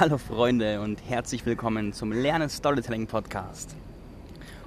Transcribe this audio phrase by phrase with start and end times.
[0.00, 3.74] Hallo Freunde und herzlich willkommen zum Lernen Storytelling Podcast.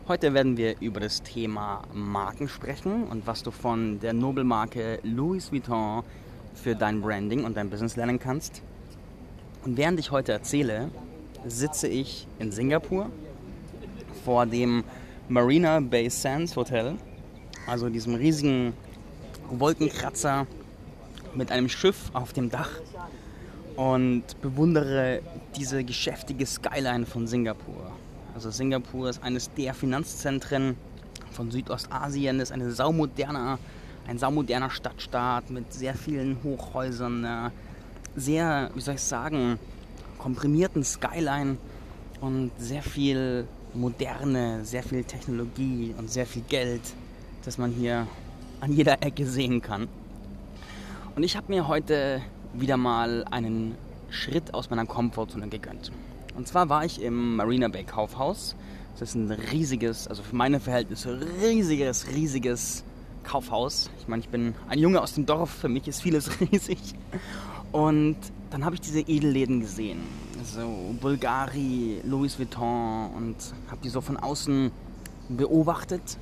[0.09, 5.49] Heute werden wir über das Thema Marken sprechen und was du von der Nobelmarke Louis
[5.49, 6.03] Vuitton
[6.53, 8.61] für dein Branding und dein Business lernen kannst.
[9.63, 10.89] Und während ich heute erzähle,
[11.45, 13.09] sitze ich in Singapur
[14.25, 14.83] vor dem
[15.29, 16.95] Marina Bay Sands Hotel,
[17.67, 18.73] also diesem riesigen
[19.49, 20.45] Wolkenkratzer
[21.35, 22.71] mit einem Schiff auf dem Dach
[23.75, 25.21] und bewundere
[25.55, 27.91] diese geschäftige Skyline von Singapur.
[28.33, 30.75] Also Singapur ist eines der Finanzzentren
[31.31, 33.59] von Südostasien, ist eine saumoderner,
[34.07, 37.51] ein saumoderner Stadtstaat mit sehr vielen Hochhäusern, einer
[38.15, 39.57] sehr, wie soll ich sagen,
[40.17, 41.57] komprimierten Skyline
[42.19, 46.81] und sehr viel Moderne, sehr viel Technologie und sehr viel Geld,
[47.45, 48.07] das man hier
[48.59, 49.87] an jeder Ecke sehen kann.
[51.15, 52.21] Und ich habe mir heute
[52.53, 53.75] wieder mal einen
[54.09, 55.91] Schritt aus meiner Komfortzone gegönnt.
[56.35, 58.55] Und zwar war ich im Marina Bay Kaufhaus.
[58.99, 62.83] Das ist ein riesiges, also für meine Verhältnisse riesiges, riesiges
[63.23, 63.89] Kaufhaus.
[63.99, 66.79] Ich meine, ich bin ein Junge aus dem Dorf, für mich ist vieles riesig.
[67.71, 68.17] Und
[68.49, 69.99] dann habe ich diese Edelläden gesehen.
[70.43, 73.35] So Bulgari, Louis Vuitton und
[73.69, 74.71] habe die so von außen
[75.29, 76.17] beobachtet.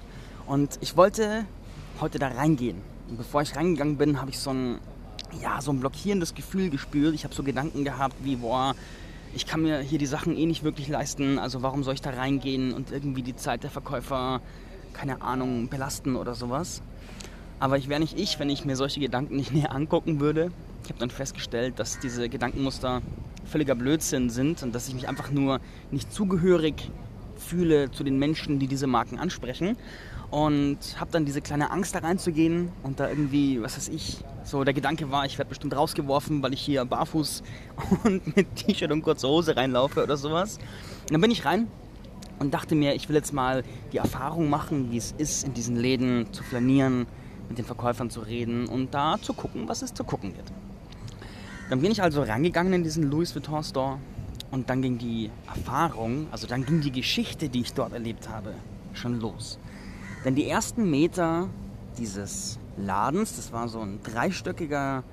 [0.45, 1.45] Und ich wollte
[1.99, 2.77] heute da reingehen.
[3.09, 4.79] Und bevor ich reingegangen bin, habe ich so ein
[5.41, 7.13] ja, so ein blockierendes Gefühl gespürt.
[7.13, 8.75] Ich habe so Gedanken gehabt wie, boah,
[9.33, 12.09] ich kann mir hier die Sachen eh nicht wirklich leisten, also warum soll ich da
[12.09, 14.41] reingehen und irgendwie die Zeit der Verkäufer,
[14.93, 16.81] keine Ahnung, belasten oder sowas.
[17.59, 20.51] Aber ich wäre nicht ich, wenn ich mir solche Gedanken nicht näher angucken würde.
[20.83, 23.01] Ich habe dann festgestellt, dass diese Gedankenmuster
[23.45, 25.59] völliger Blödsinn sind und dass ich mich einfach nur
[25.91, 26.89] nicht zugehörig
[27.37, 29.77] fühle zu den Menschen, die diese Marken ansprechen
[30.31, 34.63] und habe dann diese kleine Angst da reinzugehen und da irgendwie, was weiß ich, so
[34.63, 37.43] der Gedanke war, ich werde bestimmt rausgeworfen, weil ich hier barfuß
[38.03, 40.57] und mit T-Shirt und kurzer Hose reinlaufe oder sowas.
[41.01, 41.67] Und dann bin ich rein
[42.39, 45.75] und dachte mir, ich will jetzt mal die Erfahrung machen, wie es ist, in diesen
[45.75, 47.07] Läden zu flanieren,
[47.47, 50.51] mit den Verkäufern zu reden und da zu gucken, was es zu gucken wird.
[51.69, 53.97] Dann bin ich also reingegangen in diesen Louis Vuitton Store
[54.51, 58.53] und dann ging die Erfahrung, also dann ging die Geschichte, die ich dort erlebt habe,
[58.93, 59.59] schon los.
[60.25, 61.47] Denn die ersten Meter
[61.97, 65.03] dieses Ladens, das war so ein dreistöckiger,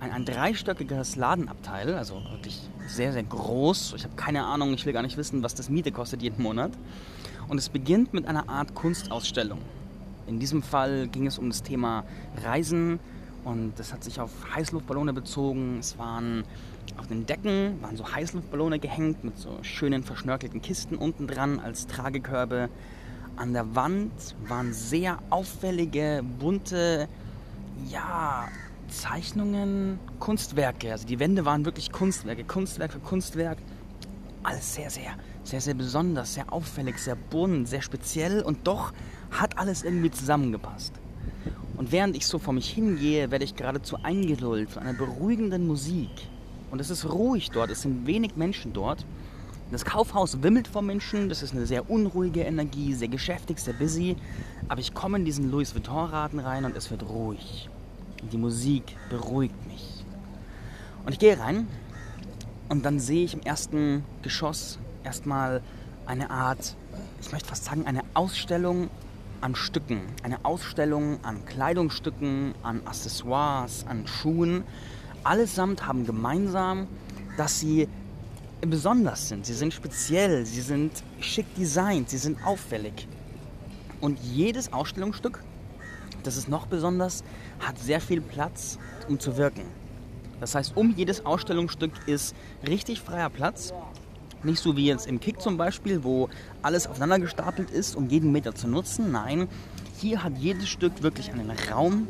[0.00, 3.94] ein, ein dreistöckiges Ladenabteil, also wirklich sehr, sehr groß.
[3.96, 6.72] Ich habe keine Ahnung, ich will gar nicht wissen, was das Miete kostet jeden Monat.
[7.48, 9.60] Und es beginnt mit einer Art Kunstausstellung.
[10.26, 12.04] In diesem Fall ging es um das Thema
[12.42, 12.98] Reisen
[13.44, 15.78] und das hat sich auf Heißluftballone bezogen.
[15.78, 16.42] Es waren
[16.96, 21.86] auf den Decken waren so Heißluftballone gehängt mit so schönen verschnörkelten Kisten unten dran als
[21.86, 22.68] Tragekörbe.
[23.36, 24.12] An der Wand
[24.48, 27.06] waren sehr auffällige, bunte,
[27.90, 28.48] ja,
[28.88, 30.92] Zeichnungen, Kunstwerke.
[30.92, 33.58] Also die Wände waren wirklich Kunstwerke, Kunstwerk für Kunstwerk.
[34.42, 35.12] Alles sehr, sehr,
[35.44, 38.92] sehr, sehr besonders, sehr auffällig, sehr bunt, sehr speziell und doch
[39.30, 40.94] hat alles irgendwie zusammengepasst.
[41.76, 46.10] Und während ich so vor mich hingehe, werde ich geradezu eingelullt von einer beruhigenden Musik.
[46.70, 49.04] Und es ist ruhig dort, es sind wenig Menschen dort.
[49.72, 54.16] Das Kaufhaus wimmelt vor Menschen, das ist eine sehr unruhige Energie, sehr geschäftig, sehr busy.
[54.68, 57.68] Aber ich komme in diesen Louis Vuitton-Raten rein und es wird ruhig.
[58.30, 60.04] Die Musik beruhigt mich.
[61.04, 61.66] Und ich gehe rein
[62.68, 65.62] und dann sehe ich im ersten Geschoss erstmal
[66.06, 66.76] eine Art,
[67.20, 68.88] ich möchte fast sagen, eine Ausstellung
[69.40, 70.00] an Stücken.
[70.22, 74.62] Eine Ausstellung an Kleidungsstücken, an Accessoires, an Schuhen.
[75.24, 76.86] Allesamt haben gemeinsam,
[77.36, 77.88] dass sie
[78.70, 83.08] besonders sind, sie sind speziell, sie sind schick designt, sie sind auffällig.
[84.00, 85.42] Und jedes Ausstellungsstück,
[86.22, 87.24] das ist noch besonders,
[87.60, 88.78] hat sehr viel Platz,
[89.08, 89.64] um zu wirken.
[90.40, 92.34] Das heißt, um jedes Ausstellungsstück ist
[92.66, 93.72] richtig freier Platz.
[94.42, 96.28] Nicht so wie jetzt im Kick zum Beispiel, wo
[96.62, 99.10] alles aufeinander gestapelt ist, um jeden Meter zu nutzen.
[99.10, 99.48] Nein,
[99.98, 102.06] hier hat jedes Stück wirklich einen Raum,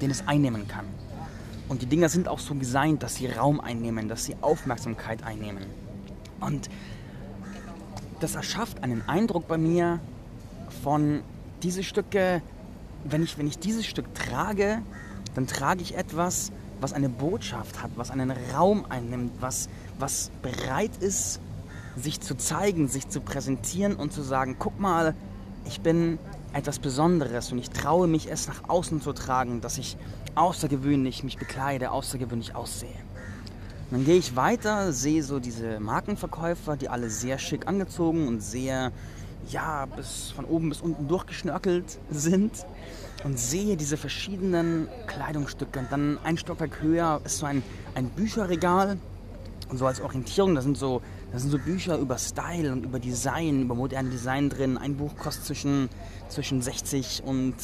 [0.00, 0.86] den es einnehmen kann.
[1.68, 5.66] Und die Dinger sind auch so designt, dass sie Raum einnehmen, dass sie Aufmerksamkeit einnehmen.
[6.40, 6.68] Und
[8.20, 10.00] das erschafft einen Eindruck bei mir
[10.82, 11.22] von
[11.62, 12.42] diese Stücke,
[13.04, 14.82] wenn ich, wenn ich dieses Stück trage,
[15.34, 20.96] dann trage ich etwas, was eine Botschaft hat, was einen Raum einnimmt, was, was bereit
[21.00, 21.40] ist,
[21.96, 25.14] sich zu zeigen, sich zu präsentieren und zu sagen, guck mal,
[25.64, 26.18] ich bin
[26.52, 29.96] etwas Besonderes und ich traue mich es nach außen zu tragen, dass ich
[30.34, 32.88] außergewöhnlich mich bekleide, außergewöhnlich aussehe.
[33.90, 38.40] Und dann gehe ich weiter, sehe so diese Markenverkäufer, die alle sehr schick angezogen und
[38.42, 38.92] sehr,
[39.50, 42.52] ja, bis von oben bis unten durchgeschnörkelt sind
[43.24, 45.78] und sehe diese verschiedenen Kleidungsstücke.
[45.78, 47.62] Und dann ein Stockwerk höher ist so ein,
[47.94, 48.98] ein Bücherregal
[49.70, 51.02] Und so als Orientierung, da sind so,
[51.32, 54.78] da sind so Bücher über Style und über Design, über moderne Design drin.
[54.78, 55.88] Ein Buch kostet zwischen,
[56.28, 57.54] zwischen 60 und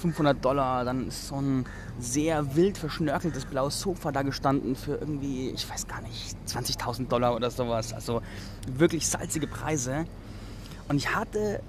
[0.00, 0.84] 500 äh, Dollar.
[0.84, 1.66] Dann ist so ein
[1.98, 7.34] sehr wild verschnörkeltes blaues Sofa da gestanden für irgendwie, ich weiß gar nicht, 20.000 Dollar
[7.34, 7.92] oder sowas.
[7.92, 8.22] Also
[8.72, 10.06] wirklich salzige Preise.
[10.88, 11.60] Und ich hatte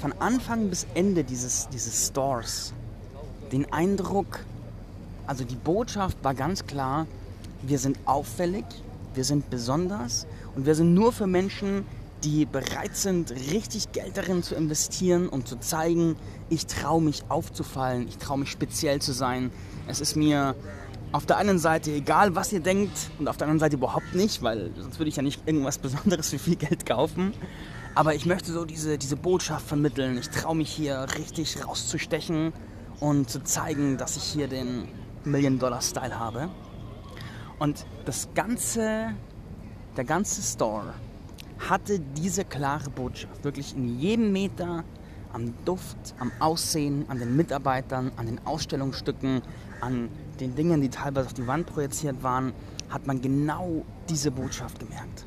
[0.00, 2.72] von Anfang bis Ende dieses, dieses Stores
[3.52, 4.40] den Eindruck,
[5.26, 7.06] also die Botschaft war ganz klar,
[7.62, 8.64] wir sind auffällig,
[9.14, 11.86] wir sind besonders und wir sind nur für Menschen,
[12.24, 16.16] die bereit sind, richtig Geld darin zu investieren, um zu zeigen,
[16.50, 19.50] ich traue mich aufzufallen, ich traue mich speziell zu sein.
[19.88, 20.54] Es ist mir
[21.10, 24.42] auf der einen Seite egal, was ihr denkt und auf der anderen Seite überhaupt nicht,
[24.42, 27.34] weil sonst würde ich ja nicht irgendwas Besonderes für viel Geld kaufen.
[27.94, 30.16] Aber ich möchte so diese, diese Botschaft vermitteln.
[30.16, 32.52] Ich traue mich hier richtig rauszustechen
[33.00, 34.88] und zu zeigen, dass ich hier den
[35.24, 36.48] Million-Dollar-Style habe.
[37.58, 39.14] Und das ganze,
[39.96, 40.94] der ganze Store
[41.58, 43.44] hatte diese klare Botschaft.
[43.44, 44.84] Wirklich in jedem Meter
[45.32, 49.42] am Duft, am Aussehen, an den Mitarbeitern, an den Ausstellungsstücken,
[49.80, 50.08] an
[50.40, 52.52] den Dingen, die teilweise auf die Wand projiziert waren,
[52.90, 55.24] hat man genau diese Botschaft gemerkt.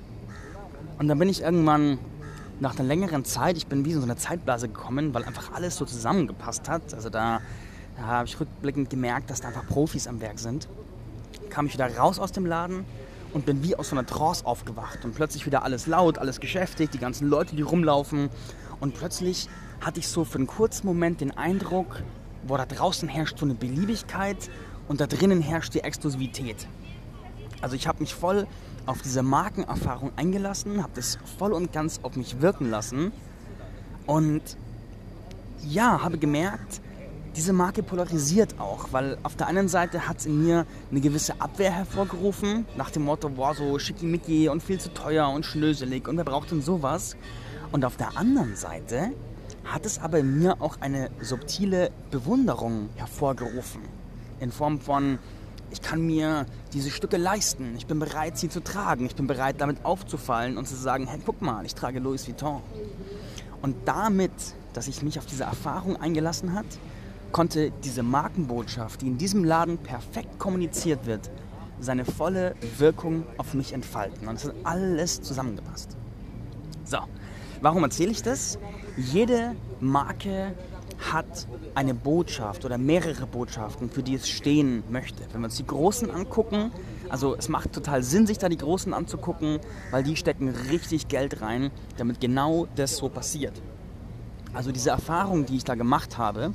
[1.00, 1.98] Und dann bin ich irgendwann
[2.60, 5.76] nach einer längeren Zeit, ich bin wie in so eine Zeitblase gekommen, weil einfach alles
[5.76, 6.94] so zusammengepasst hat.
[6.94, 7.42] Also da,
[7.98, 10.68] da habe ich rückblickend gemerkt, dass da einfach Profis am Werk sind.
[11.50, 12.86] Kam ich wieder raus aus dem Laden
[13.36, 16.92] und bin wie aus so einer Trance aufgewacht und plötzlich wieder alles laut, alles geschäftig,
[16.92, 18.30] die ganzen Leute, die rumlaufen
[18.80, 19.50] und plötzlich
[19.82, 22.02] hatte ich so für einen kurzen Moment den Eindruck,
[22.48, 24.38] wo da draußen herrscht so eine Beliebigkeit
[24.88, 26.66] und da drinnen herrscht die Exklusivität.
[27.60, 28.48] Also ich habe mich voll
[28.86, 33.12] auf diese Markenerfahrung eingelassen, habe das voll und ganz auf mich wirken lassen
[34.06, 34.44] und
[35.68, 36.80] ja, habe gemerkt,
[37.36, 41.42] diese Marke polarisiert auch, weil auf der einen Seite hat es in mir eine gewisse
[41.42, 46.16] Abwehr hervorgerufen, nach dem Motto, boah, so schickimicki und viel zu teuer und schnöselig und
[46.18, 47.18] wer braucht denn sowas?
[47.72, 49.12] Und auf der anderen Seite
[49.66, 53.82] hat es aber in mir auch eine subtile Bewunderung hervorgerufen,
[54.40, 55.20] in Form von,
[55.72, 59.56] ich kann mir diese Stücke leisten, ich bin bereit, sie zu tragen, ich bin bereit,
[59.60, 62.62] damit aufzufallen und zu sagen, hey, guck mal, ich trage Louis Vuitton.
[63.62, 64.32] Und damit,
[64.74, 66.66] dass ich mich auf diese Erfahrung eingelassen hat,
[67.36, 71.30] konnte diese Markenbotschaft, die in diesem Laden perfekt kommuniziert wird,
[71.82, 74.30] seine volle Wirkung auf mich entfalten.
[74.30, 75.98] Und es hat alles zusammengepasst.
[76.86, 77.00] So,
[77.60, 78.58] warum erzähle ich das?
[78.96, 80.54] Jede Marke
[81.12, 85.22] hat eine Botschaft oder mehrere Botschaften, für die es stehen möchte.
[85.34, 86.72] Wenn wir uns die Großen angucken,
[87.10, 89.60] also es macht total Sinn, sich da die Großen anzugucken,
[89.92, 93.62] weil die stecken richtig Geld rein, damit genau das so passiert.
[94.54, 96.54] Also diese Erfahrung, die ich da gemacht habe,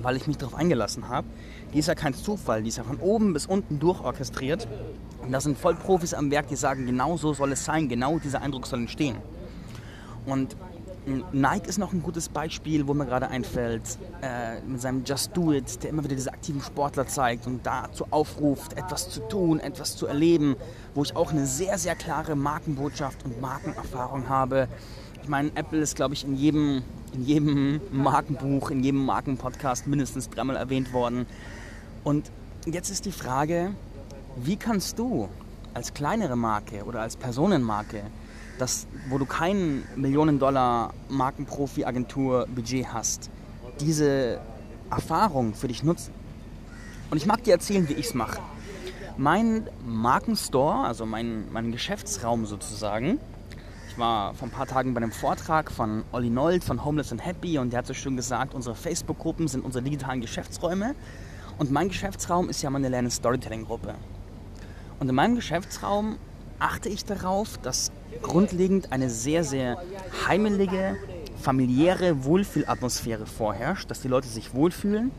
[0.00, 1.26] weil ich mich darauf eingelassen habe,
[1.72, 4.66] die ist ja kein Zufall, die ist ja von oben bis unten durchorchestriert.
[5.22, 8.42] Und da sind Vollprofis am Werk, die sagen, genau so soll es sein, genau dieser
[8.42, 9.16] Eindruck soll entstehen.
[10.26, 10.56] Und
[11.32, 13.82] Nike ist noch ein gutes Beispiel, wo mir gerade einfällt,
[14.22, 18.06] äh, mit seinem Just Do It, der immer wieder diese aktiven Sportler zeigt und dazu
[18.10, 20.56] aufruft, etwas zu tun, etwas zu erleben,
[20.94, 24.68] wo ich auch eine sehr, sehr klare Markenbotschaft und Markenerfahrung habe.
[25.22, 30.28] Ich meine, Apple ist, glaube ich, in jedem, in jedem Markenbuch, in jedem Markenpodcast mindestens
[30.30, 31.26] dreimal erwähnt worden.
[32.04, 32.30] Und
[32.66, 33.74] jetzt ist die Frage,
[34.36, 35.28] wie kannst du
[35.74, 38.02] als kleinere Marke oder als Personenmarke
[38.60, 43.30] dass, wo du kein Millionen-Dollar Markenprofi-Agentur-Budget hast,
[43.80, 44.40] diese
[44.90, 46.12] Erfahrung für dich nutzen.
[47.10, 48.40] Und ich mag dir erzählen, wie ich es mache.
[49.16, 53.18] Mein Markenstore, also mein, mein Geschäftsraum sozusagen,
[53.90, 57.24] ich war vor ein paar Tagen bei einem Vortrag von Olli Nold von Homeless and
[57.24, 60.94] Happy und der hat so schön gesagt, unsere Facebook-Gruppen sind unsere digitalen Geschäftsräume
[61.58, 63.94] und mein Geschäftsraum ist ja meine Lernen Storytelling-Gruppe.
[65.00, 66.18] Und in meinem Geschäftsraum
[66.60, 67.90] achte ich darauf, dass
[68.22, 69.78] grundlegend eine sehr, sehr
[70.28, 70.96] heimelige,
[71.40, 75.10] familiäre Wohlfühlatmosphäre vorherrscht, dass die Leute sich wohlfühlen.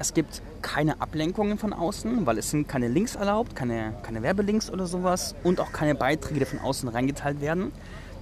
[0.00, 4.68] Es gibt keine Ablenkungen von außen, weil es sind keine Links erlaubt, keine, keine Werbelinks
[4.68, 7.70] oder sowas und auch keine Beiträge, die von außen reingeteilt werden.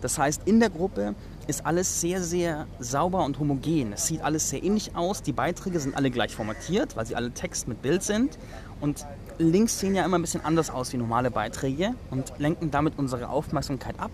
[0.04, 1.14] Das heißt, in der Gruppe
[1.46, 3.94] ist alles sehr, sehr sauber und homogen.
[3.94, 5.22] Es sieht alles sehr ähnlich aus.
[5.22, 8.38] Die Beiträge sind alle gleich formatiert, weil sie alle Text mit Bild sind.
[8.82, 9.06] Und
[9.38, 13.30] Links sehen ja immer ein bisschen anders aus wie normale Beiträge und lenken damit unsere
[13.30, 14.10] Aufmerksamkeit ab.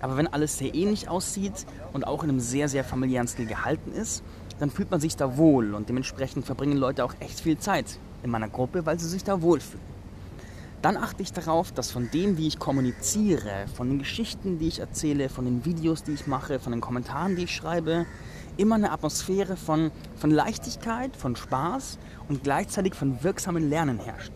[0.00, 3.92] Aber wenn alles sehr ähnlich aussieht und auch in einem sehr, sehr familiären Stil gehalten
[3.92, 4.24] ist,
[4.58, 8.30] dann fühlt man sich da wohl und dementsprechend verbringen Leute auch echt viel Zeit in
[8.30, 9.89] meiner Gruppe, weil sie sich da wohlfühlen.
[10.82, 14.78] Dann achte ich darauf, dass von dem, wie ich kommuniziere, von den Geschichten, die ich
[14.78, 18.06] erzähle, von den Videos, die ich mache, von den Kommentaren, die ich schreibe,
[18.56, 24.32] immer eine Atmosphäre von, von Leichtigkeit, von Spaß und gleichzeitig von wirksamen Lernen herrscht.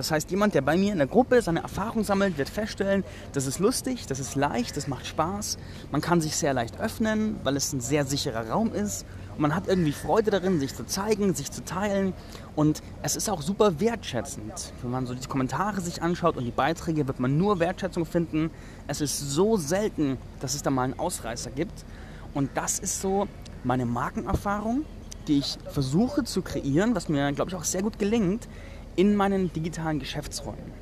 [0.00, 3.04] Das heißt, jemand, der bei mir in der Gruppe seine Erfahrung sammelt, wird feststellen,
[3.34, 5.58] das ist lustig, das ist leicht, das macht Spaß.
[5.92, 9.04] Man kann sich sehr leicht öffnen, weil es ein sehr sicherer Raum ist.
[9.34, 12.14] Und man hat irgendwie Freude darin, sich zu zeigen, sich zu teilen.
[12.56, 14.72] Und es ist auch super wertschätzend.
[14.80, 18.50] Wenn man so die Kommentare sich anschaut und die Beiträge, wird man nur Wertschätzung finden.
[18.86, 21.84] Es ist so selten, dass es da mal einen Ausreißer gibt.
[22.32, 23.28] Und das ist so
[23.64, 24.86] meine Markenerfahrung,
[25.28, 28.48] die ich versuche zu kreieren, was mir, glaube ich, auch sehr gut gelingt,
[28.96, 30.80] in meinen digitalen Geschäftsräumen.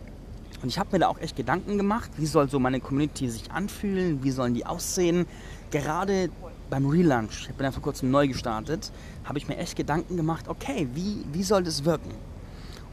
[0.63, 3.53] Und ich habe mir da auch echt Gedanken gemacht, wie soll so meine Community sich
[3.53, 5.27] anfühlen, wie sollen die aussehen.
[5.71, 6.31] Gerade
[6.69, 8.91] beim Relaunch, ich bin ja vor kurzem neu gestartet,
[9.25, 12.11] habe ich mir echt Gedanken gemacht, okay, wie, wie soll das wirken?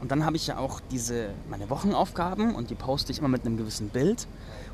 [0.00, 3.44] Und dann habe ich ja auch diese, meine Wochenaufgaben und die poste ich immer mit
[3.44, 4.28] einem gewissen Bild.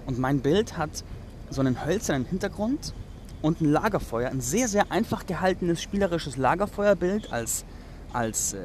[0.04, 1.04] Und mein Bild hat
[1.48, 2.92] so einen hölzernen Hintergrund
[3.40, 7.64] und ein Lagerfeuer, ein sehr, sehr einfach gehaltenes spielerisches Lagerfeuerbild als
[8.12, 8.58] als äh,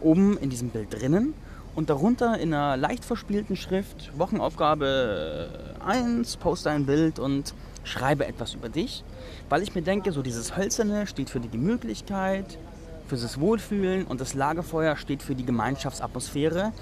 [0.00, 1.34] oben in diesem Bild drinnen
[1.74, 7.54] und darunter in einer leicht verspielten Schrift Wochenaufgabe 1, poste ein Bild und
[7.84, 9.04] schreibe etwas über dich,
[9.48, 12.58] weil ich mir denke, so dieses Hölzerne steht für die Gemütlichkeit,
[13.06, 16.72] für das Wohlfühlen und das Lagerfeuer steht für die Gemeinschaftsatmosphäre.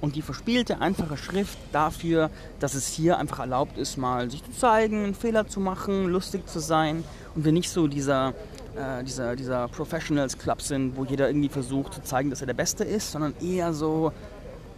[0.00, 2.28] Und die verspielte, einfache Schrift dafür,
[2.60, 6.46] dass es hier einfach erlaubt ist, mal sich zu zeigen, einen Fehler zu machen, lustig
[6.46, 7.02] zu sein
[7.34, 8.34] und wir nicht so dieser
[8.76, 12.54] äh, dieser, dieser Professionals Club sind, wo jeder irgendwie versucht zu zeigen, dass er der
[12.54, 14.12] Beste ist, sondern eher so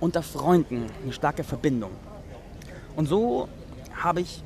[0.01, 1.91] unter Freunden eine starke Verbindung.
[2.97, 3.49] Und so
[3.95, 4.43] habe ich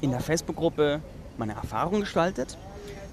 [0.00, 1.00] in der Facebook-Gruppe
[1.38, 2.56] meine Erfahrung gestaltet.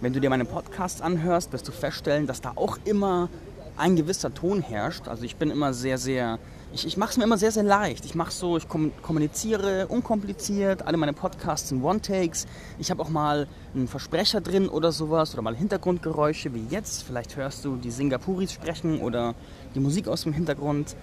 [0.02, 3.30] Wenn du dir meine Podcasts anhörst, wirst du feststellen, dass da auch immer
[3.78, 5.08] ein gewisser Ton herrscht.
[5.08, 6.40] Also ich bin immer sehr, sehr
[6.74, 8.06] ich, ich mache es mir immer sehr, sehr leicht.
[8.06, 12.46] Ich mache so, ich kommuniziere unkompliziert, alle meine Podcasts sind One-Takes.
[12.78, 17.04] Ich habe auch mal einen Versprecher drin oder sowas oder mal Hintergrundgeräusche wie jetzt.
[17.04, 19.34] Vielleicht hörst du die Singapuris sprechen oder
[19.76, 20.96] die Musik aus dem Hintergrund.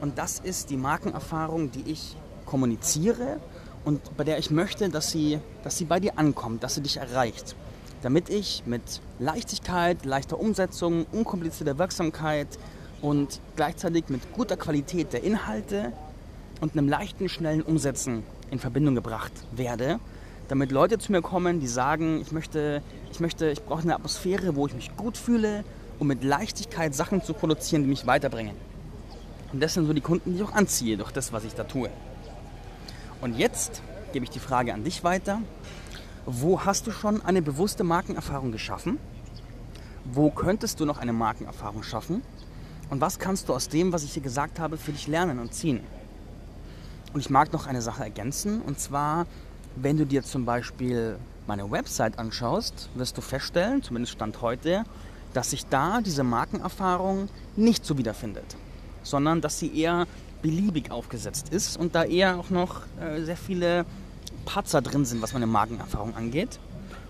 [0.00, 3.38] Und das ist die Markenerfahrung, die ich kommuniziere
[3.84, 6.98] und bei der ich möchte, dass sie, dass sie bei dir ankommt, dass sie dich
[6.98, 7.56] erreicht.
[8.02, 8.82] Damit ich mit
[9.18, 12.48] Leichtigkeit, leichter Umsetzung, unkomplizierter Wirksamkeit
[13.02, 15.92] und gleichzeitig mit guter Qualität der Inhalte
[16.60, 19.98] und einem leichten, schnellen Umsetzen in Verbindung gebracht werde,
[20.48, 24.54] damit Leute zu mir kommen, die sagen, ich möchte, ich möchte, ich brauche eine Atmosphäre,
[24.54, 25.64] wo ich mich gut fühle,
[25.98, 28.54] um mit Leichtigkeit Sachen zu produzieren, die mich weiterbringen.
[29.52, 31.64] Und das sind so die Kunden, die ich auch anziehe durch das, was ich da
[31.64, 31.90] tue.
[33.20, 33.82] Und jetzt
[34.12, 35.40] gebe ich die Frage an dich weiter.
[36.24, 38.98] Wo hast du schon eine bewusste Markenerfahrung geschaffen?
[40.04, 42.22] Wo könntest du noch eine Markenerfahrung schaffen?
[42.92, 45.54] Und was kannst du aus dem, was ich hier gesagt habe, für dich lernen und
[45.54, 45.80] ziehen?
[47.14, 49.24] Und ich mag noch eine Sache ergänzen, und zwar,
[49.76, 54.84] wenn du dir zum Beispiel meine Website anschaust, wirst du feststellen, zumindest Stand heute,
[55.32, 58.44] dass sich da diese Markenerfahrung nicht so wiederfindet,
[59.02, 60.06] sondern dass sie eher
[60.42, 63.86] beliebig aufgesetzt ist und da eher auch noch äh, sehr viele
[64.44, 66.58] Patzer drin sind, was meine Markenerfahrung angeht.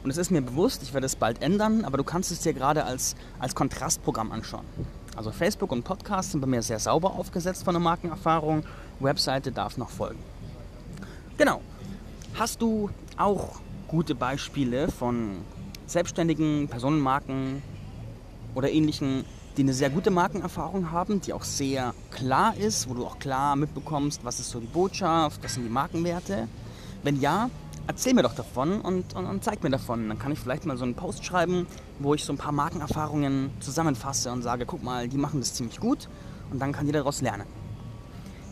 [0.05, 2.53] Und es ist mir bewusst, ich werde es bald ändern, aber du kannst es dir
[2.53, 4.65] gerade als, als Kontrastprogramm anschauen.
[5.15, 8.65] Also Facebook und Podcast sind bei mir sehr sauber aufgesetzt von der Markenerfahrung.
[9.01, 10.21] Webseite darf noch folgen.
[11.37, 11.61] Genau.
[12.35, 12.89] Hast du
[13.19, 15.37] auch gute Beispiele von
[15.87, 17.63] selbstständigen Personenmarken
[18.55, 19.25] oder ähnlichen,
[19.57, 23.55] die eine sehr gute Markenerfahrung haben, die auch sehr klar ist, wo du auch klar
[23.57, 26.49] mitbekommst, was ist so die Botschaft, was sind die Markenwerte?
[27.03, 27.51] Wenn ja,
[27.87, 30.09] erzähl mir doch davon und, und, und, zeig mir davon.
[30.09, 31.67] Dann kann ich vielleicht mal so einen Post schreiben,
[31.99, 35.81] wo ich so ein paar Markenerfahrungen zusammenfasse und sage, guck mal, die machen das ziemlich
[35.81, 36.09] gut
[36.51, 37.47] und dann kann jeder daraus lernen.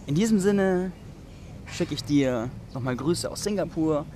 [0.07, 0.93] In diesem Sinne
[1.67, 4.07] schicke ich dir nochmal Grüße aus Singapur,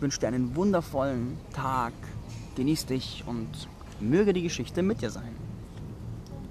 [0.00, 1.92] wünsche dir einen wundervollen Tag,
[2.56, 3.48] genieß dich und
[4.00, 5.43] möge die Geschichte mit dir sein.